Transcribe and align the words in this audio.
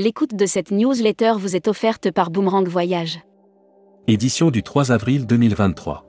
L'écoute 0.00 0.36
de 0.36 0.46
cette 0.46 0.70
newsletter 0.70 1.32
vous 1.38 1.56
est 1.56 1.66
offerte 1.66 2.12
par 2.12 2.30
Boomerang 2.30 2.68
Voyage. 2.68 3.18
Édition 4.06 4.52
du 4.52 4.62
3 4.62 4.92
avril 4.92 5.26
2023. 5.26 6.06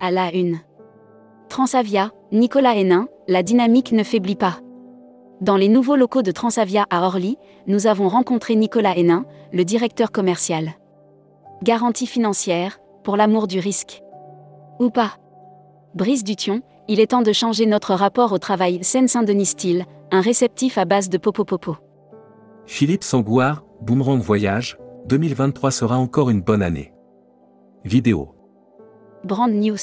À 0.00 0.10
la 0.10 0.34
une. 0.34 0.58
Transavia, 1.48 2.10
Nicolas 2.32 2.74
Hénin, 2.74 3.06
la 3.28 3.44
dynamique 3.44 3.92
ne 3.92 4.02
faiblit 4.02 4.34
pas. 4.34 4.58
Dans 5.40 5.56
les 5.56 5.68
nouveaux 5.68 5.94
locaux 5.94 6.22
de 6.22 6.32
Transavia 6.32 6.86
à 6.90 7.06
Orly, 7.06 7.38
nous 7.68 7.86
avons 7.86 8.08
rencontré 8.08 8.56
Nicolas 8.56 8.96
Hénin, 8.96 9.26
le 9.52 9.64
directeur 9.64 10.10
commercial. 10.10 10.72
Garantie 11.62 12.08
financière, 12.08 12.80
pour 13.04 13.16
l'amour 13.16 13.46
du 13.46 13.60
risque. 13.60 14.02
Ou 14.80 14.90
pas. 14.90 15.12
Brice 15.94 16.24
Dution, 16.24 16.62
il 16.88 16.98
est 16.98 17.12
temps 17.12 17.22
de 17.22 17.32
changer 17.32 17.66
notre 17.66 17.94
rapport 17.94 18.32
au 18.32 18.38
travail 18.38 18.82
Seine-Saint-Denis 18.82 19.46
style, 19.46 19.84
un 20.10 20.20
réceptif 20.20 20.78
à 20.78 20.84
base 20.84 21.08
de 21.08 21.18
popo-popo. 21.18 21.76
Philippe 22.68 23.02
Sangouard, 23.02 23.64
Boomerang 23.80 24.20
Voyage, 24.20 24.78
2023 25.06 25.70
sera 25.70 25.96
encore 25.96 26.28
une 26.28 26.42
bonne 26.42 26.62
année. 26.62 26.92
Vidéo. 27.82 28.34
Brand 29.24 29.50
News. 29.50 29.78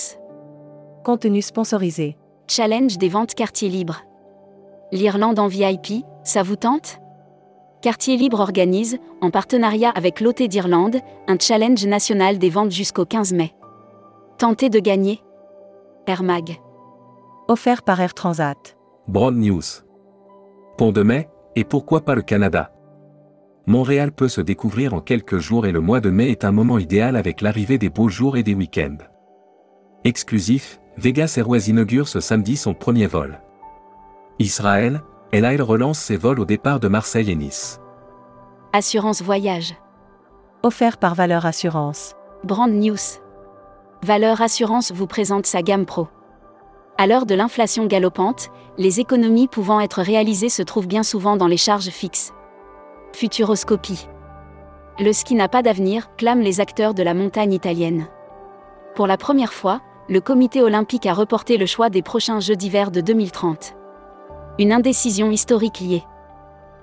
Contenu 1.04 1.42
sponsorisé. 1.42 2.16
Challenge 2.48 2.96
des 3.00 3.10
ventes 3.10 3.34
quartier 3.34 3.70
libre. 3.70 4.04
L'Irlande 4.92 5.40
en 5.40 5.48
VIP, 5.48 6.06
ça 6.24 6.44
vous 6.44 6.56
tente? 6.56 7.00
Quartier 7.82 8.18
Libre 8.18 8.40
organise, 8.40 9.00
en 9.20 9.32
partenariat 9.32 9.90
avec 9.90 10.22
l'OT 10.22 10.44
d'Irlande, 10.44 10.98
un 11.28 11.38
challenge 11.40 11.86
national 11.88 12.38
des 12.38 12.52
ventes 12.52 12.72
jusqu'au 12.72 13.06
15 13.06 13.34
mai. 13.34 13.56
Tentez 14.38 14.70
de 14.70 14.80
gagner 14.80 15.22
Air 16.06 16.22
Mag. 16.22 16.60
Offert 17.48 17.82
par 17.82 18.00
Air 18.00 18.14
Transat. 18.14 18.78
Broad 19.08 19.36
News. 19.36 19.64
Pont 20.78 20.92
de 20.92 21.02
mai, 21.02 21.30
et 21.56 21.64
pourquoi 21.64 22.02
pas 22.02 22.14
le 22.14 22.22
Canada? 22.22 22.75
Montréal 23.68 24.12
peut 24.12 24.28
se 24.28 24.42
découvrir 24.42 24.94
en 24.94 25.02
quelques 25.02 25.40
jours 25.40 25.66
et 25.66 25.72
le 25.72 25.80
mois 25.80 26.00
de 26.00 26.12
mai 26.12 26.30
est 26.30 26.46
un 26.46 26.52
moment 26.52 26.78
idéal 26.78 27.16
avec 27.16 27.42
l'arrivée 27.42 27.80
des 27.80 27.90
beaux 27.90 28.10
jours 28.10 28.38
et 28.38 28.44
des 28.44 28.54
week-ends. 28.54 28.98
Exclusif, 30.04 30.80
Vegas 30.98 31.34
Airways 31.38 31.68
inaugure 31.68 32.08
ce 32.08 32.20
samedi 32.20 32.58
son 32.58 32.76
premier 32.76 33.08
vol. 33.08 33.42
Israël, 34.38 35.02
El 35.32 35.46
Al 35.46 35.64
relance 35.64 35.98
ses 35.98 36.16
vols 36.16 36.40
au 36.40 36.46
départ 36.46 36.80
de 36.80 36.88
Marseille 36.88 37.32
et 37.32 37.36
Nice. 37.36 37.80
Assurance 38.72 39.24
Voyage. 39.24 39.74
Offert 40.62 40.98
par 40.98 41.16
Valeur 41.16 41.48
Assurance. 41.48 42.16
Brand 42.44 42.72
News. 42.72 43.20
Valeur 44.04 44.42
Assurance 44.44 44.92
vous 44.92 45.08
présente 45.08 45.48
sa 45.48 45.64
gamme 45.64 45.88
Pro. 45.88 46.08
À 47.00 47.08
l'heure 47.08 47.26
de 47.26 47.34
l'inflation 47.34 47.88
galopante, 47.88 48.52
les 48.78 49.00
économies 49.00 49.48
pouvant 49.48 49.80
être 49.80 50.04
réalisées 50.04 50.50
se 50.50 50.62
trouvent 50.62 50.88
bien 50.88 51.04
souvent 51.04 51.36
dans 51.36 51.48
les 51.48 51.58
charges 51.58 51.90
fixes. 51.90 52.35
Futuroscopie. 53.16 54.10
Le 55.00 55.14
ski 55.14 55.36
n'a 55.36 55.48
pas 55.48 55.62
d'avenir, 55.62 56.14
clament 56.18 56.44
les 56.44 56.60
acteurs 56.60 56.94
de 56.94 57.02
la 57.02 57.14
montagne 57.14 57.54
italienne. 57.54 58.08
Pour 58.94 59.08
la 59.08 59.16
première 59.16 59.54
fois, 59.54 59.80
le 60.10 60.20
comité 60.20 60.62
olympique 60.62 61.06
a 61.06 61.14
reporté 61.14 61.56
le 61.58 61.66
choix 61.66 61.90
des 61.90 62.02
prochains 62.02 62.42
Jeux 62.42 62.58
d'hiver 62.58 62.92
de 62.92 63.00
2030. 63.00 63.74
Une 64.60 64.74
indécision 64.74 65.32
historique 65.32 65.80
liée. 65.80 66.04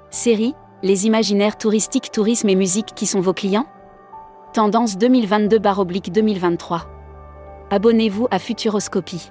Série, 0.09 0.55
les 0.83 1.07
imaginaires 1.07 1.59
touristiques, 1.59 2.11
tourisme 2.11 2.49
et 2.49 2.55
musique 2.55 2.95
qui 2.95 3.05
sont 3.05 3.21
vos 3.21 3.35
clients? 3.35 3.67
Tendance 4.55 4.97
2022-2023. 4.97 6.81
Abonnez-vous 7.71 8.27
à 8.31 8.39
Futuroscopie. 8.39 9.31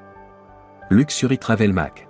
Luxury 0.91 1.39
Travel 1.39 1.73
Mac. 1.73 2.07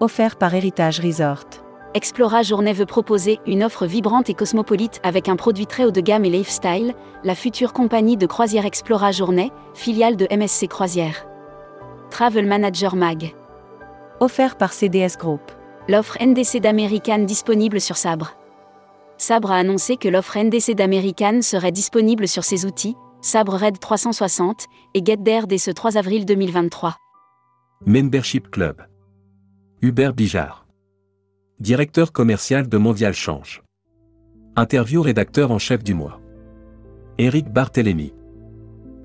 Offert 0.00 0.36
par 0.36 0.54
Héritage 0.54 1.00
Resort. 1.00 1.69
Explora 1.92 2.44
Journée 2.44 2.72
veut 2.72 2.86
proposer 2.86 3.40
une 3.46 3.64
offre 3.64 3.84
vibrante 3.84 4.30
et 4.30 4.34
cosmopolite 4.34 5.00
avec 5.02 5.28
un 5.28 5.34
produit 5.34 5.66
très 5.66 5.84
haut 5.84 5.90
de 5.90 6.00
gamme 6.00 6.24
et 6.24 6.30
lifestyle, 6.30 6.94
la 7.24 7.34
future 7.34 7.72
compagnie 7.72 8.16
de 8.16 8.26
croisière 8.26 8.64
Explora 8.64 9.10
Journée, 9.10 9.50
filiale 9.74 10.16
de 10.16 10.28
MSC 10.30 10.68
Croisière. 10.68 11.26
Travel 12.10 12.46
Manager 12.46 12.94
Mag. 12.94 13.34
Offert 14.20 14.56
par 14.56 14.72
CDS 14.72 15.16
Group. 15.18 15.40
L'offre 15.88 16.16
NDC 16.24 16.60
d'American 16.60 17.18
disponible 17.24 17.80
sur 17.80 17.96
Sabre. 17.96 18.34
Sabre 19.18 19.50
a 19.50 19.56
annoncé 19.56 19.96
que 19.96 20.08
l'offre 20.08 20.38
NDC 20.38 20.76
d'American 20.76 21.42
serait 21.42 21.72
disponible 21.72 22.28
sur 22.28 22.44
ses 22.44 22.66
outils, 22.66 22.94
Sabre 23.20 23.56
Red 23.56 23.80
360 23.80 24.66
et 24.94 25.02
GetDair 25.04 25.48
dès 25.48 25.58
ce 25.58 25.72
3 25.72 25.96
avril 25.96 26.24
2023. 26.24 26.96
Membership 27.84 28.48
Club. 28.52 28.80
Hubert 29.82 30.14
Bijard. 30.14 30.69
Directeur 31.60 32.10
commercial 32.12 32.70
de 32.70 32.78
Mondial 32.78 33.12
Change. 33.12 33.62
Interview 34.56 35.02
rédacteur 35.02 35.50
en 35.50 35.58
chef 35.58 35.84
du 35.84 35.92
mois. 35.92 36.18
Éric 37.18 37.52
Barthélémy. 37.52 38.14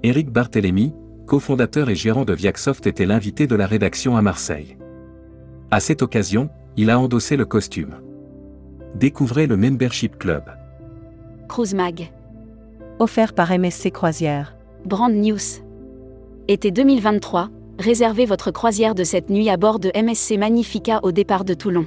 Éric 0.03 0.29
Barthélémy, 0.31 0.93
cofondateur 1.27 1.89
et 1.89 1.95
gérant 1.95 2.23
de 2.23 2.31
Viacsoft 2.31 2.87
était 2.87 3.05
l'invité 3.05 3.45
de 3.45 3.55
la 3.55 3.67
rédaction 3.67 4.15
à 4.15 4.21
Marseille. 4.21 4.77
À 5.69 5.81
cette 5.81 6.01
occasion, 6.01 6.49
il 6.77 6.89
a 6.89 6.97
endossé 6.97 7.35
le 7.35 7.45
costume. 7.45 7.95
Découvrez 8.95 9.47
le 9.47 9.57
Membership 9.57 10.17
Club. 10.17 10.45
Cruise 11.49 11.75
Mag. 11.75 12.09
Offert 12.99 13.33
par 13.33 13.51
MSC 13.51 13.91
Croisière. 13.91 14.55
Brand 14.85 15.13
News. 15.13 15.59
Été 16.47 16.71
2023, 16.71 17.49
réservez 17.79 18.25
votre 18.25 18.51
croisière 18.51 18.95
de 18.95 19.03
cette 19.03 19.29
nuit 19.29 19.49
à 19.49 19.57
bord 19.57 19.79
de 19.79 19.91
MSC 19.93 20.37
Magnifica 20.37 21.01
au 21.03 21.11
départ 21.11 21.43
de 21.43 21.53
Toulon. 21.53 21.85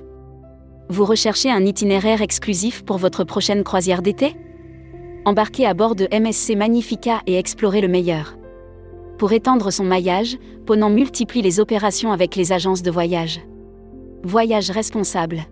Vous 0.91 1.05
recherchez 1.05 1.51
un 1.51 1.67
itinéraire 1.67 2.23
exclusif 2.23 2.83
pour 2.83 2.97
votre 2.97 3.23
prochaine 3.23 3.63
croisière 3.63 4.01
d'été? 4.01 4.35
Embarquez 5.27 5.67
à 5.67 5.75
bord 5.75 5.95
de 5.95 6.09
MSC 6.11 6.57
Magnifica 6.57 7.21
et 7.27 7.37
explorez 7.37 7.83
le 7.83 7.89
meilleur. 7.89 8.39
Pour 9.19 9.33
étendre 9.33 9.71
son 9.71 9.85
maillage, 9.85 10.39
Ponant 10.65 10.89
multiplie 10.89 11.43
les 11.43 11.61
opérations 11.61 12.11
avec 12.11 12.37
les 12.37 12.53
agences 12.53 12.83
de 12.83 12.91
voyage. 12.91 13.41
Voyage 14.23 14.71
responsable. 14.71 15.43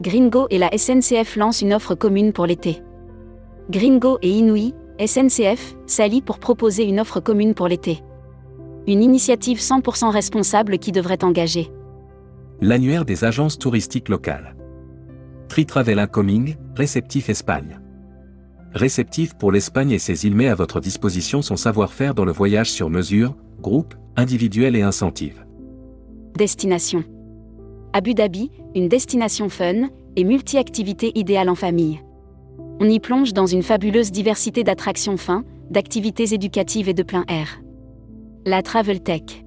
Gringo 0.00 0.46
et 0.50 0.58
la 0.58 0.70
SNCF 0.76 1.34
lancent 1.34 1.62
une 1.62 1.74
offre 1.74 1.96
commune 1.96 2.32
pour 2.32 2.46
l'été. 2.46 2.80
Gringo 3.70 4.18
et 4.22 4.30
Inouï, 4.30 4.72
SNCF, 5.04 5.74
s'allient 5.86 6.22
pour 6.22 6.38
proposer 6.38 6.84
une 6.84 7.00
offre 7.00 7.18
commune 7.18 7.54
pour 7.54 7.66
l'été. 7.66 8.02
Une 8.86 9.02
initiative 9.02 9.58
100% 9.58 10.10
responsable 10.10 10.78
qui 10.78 10.92
devrait 10.92 11.24
engager 11.24 11.70
L'annuaire 12.60 13.04
des 13.04 13.24
agences 13.24 13.58
touristiques 13.58 14.08
locales. 14.08 14.54
Tri-Travel 15.48 15.98
Incoming, 15.98 16.56
réceptif 16.76 17.28
Espagne. 17.28 17.80
Réceptif 18.72 19.34
pour 19.34 19.52
l'Espagne 19.52 19.90
et 19.90 19.98
ses 19.98 20.24
îles 20.24 20.36
met 20.36 20.48
à 20.48 20.54
votre 20.54 20.80
disposition 20.80 21.42
son 21.42 21.56
savoir-faire 21.56 22.14
dans 22.14 22.24
le 22.24 22.32
voyage 22.32 22.70
sur 22.70 22.90
mesure, 22.90 23.36
groupe, 23.60 23.94
individuel 24.16 24.76
et 24.76 24.82
incentive. 24.82 25.44
Destination. 26.36 27.04
Abu 27.92 28.14
Dhabi, 28.14 28.50
une 28.74 28.88
destination 28.88 29.48
fun 29.48 29.88
et 30.16 30.24
multi-activités 30.24 31.12
idéale 31.16 31.48
en 31.48 31.54
famille. 31.54 32.00
On 32.80 32.88
y 32.88 32.98
plonge 32.98 33.32
dans 33.32 33.46
une 33.46 33.62
fabuleuse 33.62 34.10
diversité 34.10 34.64
d'attractions 34.64 35.16
fins, 35.16 35.44
d'activités 35.70 36.34
éducatives 36.34 36.88
et 36.88 36.94
de 36.94 37.02
plein 37.02 37.24
air. 37.28 37.60
La 38.46 38.62
Travel 38.62 39.00
Tech. 39.00 39.44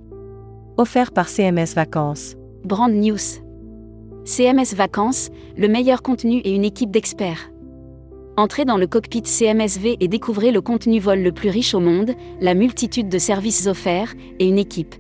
Offert 0.77 1.11
par 1.11 1.27
CMS 1.27 1.73
Vacances. 1.75 2.35
Brand 2.67 2.93
News. 2.93 3.39
CMS 4.25 4.75
Vacances, 4.75 5.29
le 5.55 5.69
meilleur 5.69 6.01
contenu 6.01 6.39
et 6.39 6.53
une 6.53 6.65
équipe 6.65 6.91
d'experts. 6.91 7.49
Entrez 8.35 8.65
dans 8.65 8.75
le 8.75 8.87
cockpit 8.87 9.23
CMSV 9.23 9.95
et 10.01 10.07
découvrez 10.09 10.51
le 10.51 10.59
contenu 10.59 10.99
vol 10.99 11.23
le 11.23 11.31
plus 11.31 11.49
riche 11.49 11.73
au 11.73 11.79
monde, 11.79 12.11
la 12.41 12.53
multitude 12.55 13.07
de 13.07 13.17
services 13.19 13.67
offerts 13.67 14.13
et 14.39 14.49
une 14.49 14.57
équipe. 14.57 14.95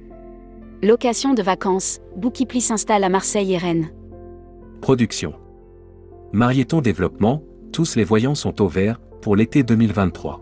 Location 0.81 1.33
de 1.33 1.41
vacances, 1.41 1.99
Bookipli 2.15 2.61
s'installe 2.61 3.03
à 3.03 3.09
Marseille 3.09 3.53
et 3.53 3.57
Rennes. 3.57 3.89
Production. 4.79 5.33
Marieton 6.31 6.79
Développement, 6.79 7.43
tous 7.73 7.97
les 7.97 8.05
voyants 8.05 8.35
sont 8.35 8.61
au 8.61 8.69
vert, 8.69 9.01
pour 9.21 9.35
l'été 9.35 9.63
2023. 9.63 10.41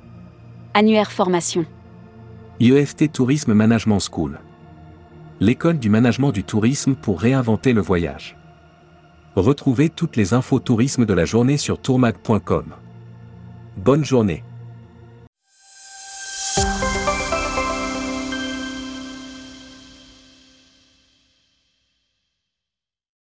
Annuaire 0.73 1.13
formation. 1.13 1.65
IEFT 2.59 3.13
Tourisme 3.13 3.53
Management 3.53 4.01
School. 4.01 4.41
L'école 5.39 5.79
du 5.79 5.89
management 5.89 6.33
du 6.33 6.43
tourisme 6.43 6.95
pour 6.95 7.21
réinventer 7.21 7.71
le 7.71 7.79
voyage. 7.79 8.35
Retrouvez 9.37 9.87
toutes 9.87 10.17
les 10.17 10.33
infos 10.33 10.59
tourisme 10.59 11.05
de 11.05 11.13
la 11.13 11.23
journée 11.23 11.55
sur 11.55 11.79
tourmag.com. 11.79 12.73
Bonne 13.77 14.03
journée. 14.03 14.43